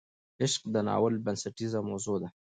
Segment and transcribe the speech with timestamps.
[0.41, 2.29] عشق د ناول بنسټیزه موضوع ده.